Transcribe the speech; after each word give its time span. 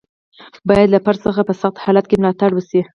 باید 0.67 0.89
له 0.91 0.99
فرد 1.05 1.19
څخه 1.25 1.41
په 1.47 1.53
سخت 1.61 1.77
حالت 1.83 2.05
کې 2.07 2.15
ملاتړ 2.21 2.49
وشي. 2.53 2.81